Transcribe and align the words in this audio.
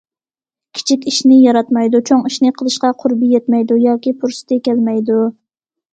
كىچىك 0.77 1.03
ئىشنى 1.11 1.35
ياراتمايدۇ، 1.41 2.01
چوڭ 2.11 2.25
ئىشنى 2.29 2.53
قىلىشقا 2.61 2.93
قۇربى 3.03 3.29
يەتمەيدۇ، 3.35 3.81
ياكى 3.85 4.15
پۇرسىتى 4.23 4.63
كەلمەيدۇ. 4.69 5.21